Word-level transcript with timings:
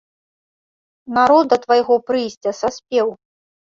Народ 1.19 1.45
да 1.53 1.57
твайго 1.69 2.01
прыйсця 2.11 2.59
саспеў. 2.65 3.07